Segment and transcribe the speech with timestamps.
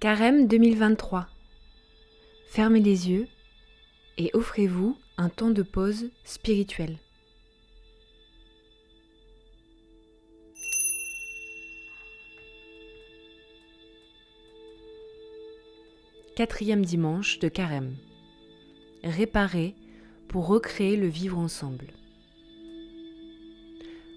[0.00, 1.26] Carême 2023.
[2.46, 3.26] Fermez les yeux
[4.16, 6.98] et offrez-vous un temps de pause spirituelle.
[16.36, 17.96] Quatrième dimanche de Carême.
[19.02, 19.74] Réparer
[20.28, 21.88] pour recréer le vivre ensemble.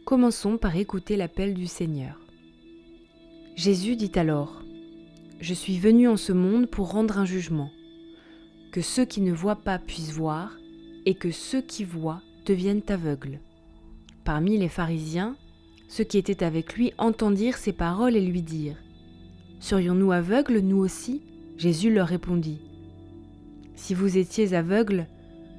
[0.05, 2.19] Commençons par écouter l'appel du Seigneur.
[3.55, 4.60] Jésus dit alors,
[5.41, 7.71] Je suis venu en ce monde pour rendre un jugement,
[8.71, 10.55] que ceux qui ne voient pas puissent voir,
[11.07, 13.39] et que ceux qui voient deviennent aveugles.
[14.23, 15.35] Parmi les pharisiens,
[15.87, 18.77] ceux qui étaient avec lui entendirent ces paroles et lui dirent,
[19.59, 21.23] Serions-nous aveugles, nous aussi?
[21.57, 22.59] Jésus leur répondit,
[23.73, 25.07] Si vous étiez aveugles,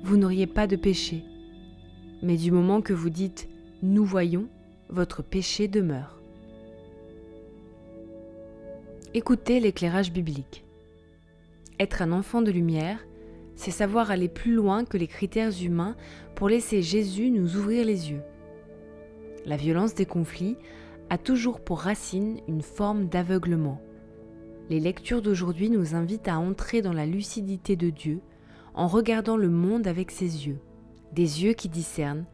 [0.05, 1.25] vous n'auriez pas de péché.
[2.23, 3.49] Mais du moment que vous dites⁇
[3.83, 4.43] Nous voyons⁇
[4.91, 6.22] votre péché demeure.
[9.15, 10.65] Écoutez l'éclairage biblique.
[11.79, 13.07] Être un enfant de lumière,
[13.57, 15.97] c'est savoir aller plus loin que les critères humains
[16.35, 18.23] pour laisser Jésus nous ouvrir les yeux.
[19.45, 20.57] La violence des conflits
[21.11, 23.83] a toujours pour racine une forme d'aveuglement.
[24.71, 28.21] Les lectures d'aujourd'hui nous invitent à entrer dans la lucidité de Dieu
[28.73, 30.59] en regardant le monde avec ses yeux,
[31.13, 32.25] des yeux qui discernent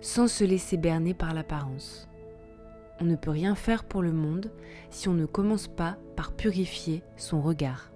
[0.00, 2.07] sans se laisser berner par l'apparence.
[3.00, 4.50] On ne peut rien faire pour le monde
[4.90, 7.92] si on ne commence pas par purifier son regard.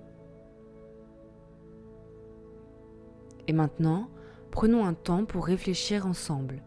[3.48, 4.08] Et maintenant,
[4.50, 6.62] prenons un temps pour réfléchir ensemble.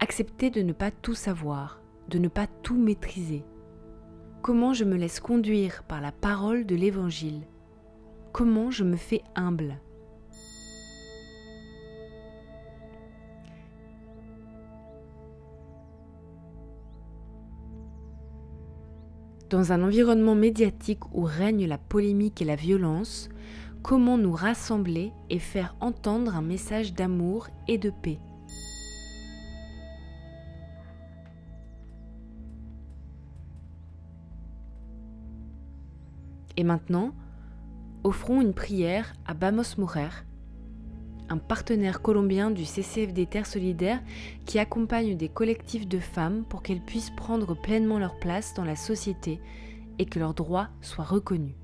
[0.00, 3.44] Accepter de ne pas tout savoir, de ne pas tout maîtriser.
[4.42, 7.42] Comment je me laisse conduire par la parole de l'Évangile?
[8.32, 9.78] Comment je me fais humble?
[19.52, 23.28] Dans un environnement médiatique où règne la polémique et la violence,
[23.82, 28.18] comment nous rassembler et faire entendre un message d'amour et de paix
[36.56, 37.12] Et maintenant,
[38.04, 40.24] offrons une prière à Bamos Mourer,
[41.28, 44.00] un partenaire colombien du CCFD Terre Solidaire
[44.46, 48.76] qui accompagne des collectifs de femmes pour qu'elles puissent prendre pleinement leur place dans la
[48.76, 49.40] société
[49.98, 51.54] et que leurs droits soient reconnus.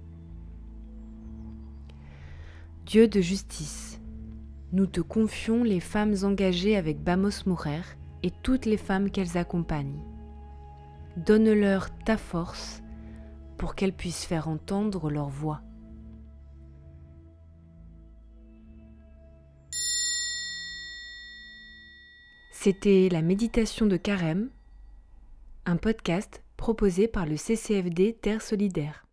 [2.87, 4.01] Dieu de justice,
[4.73, 7.83] nous te confions les femmes engagées avec Bamos Mourer
[8.23, 10.01] et toutes les femmes qu'elles accompagnent.
[11.17, 12.83] Donne-leur ta force
[13.57, 15.61] pour qu'elles puissent faire entendre leur voix.
[22.61, 24.51] C'était la méditation de Carême,
[25.65, 29.08] un podcast proposé par le CCFD Terre Solidaire.